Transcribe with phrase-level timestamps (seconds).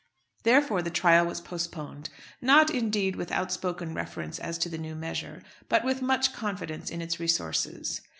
[0.41, 2.09] Therefore the trial was postponed;
[2.41, 7.03] not, indeed, with outspoken reference as to the new measure, but with much confidence in
[7.03, 8.01] its resources.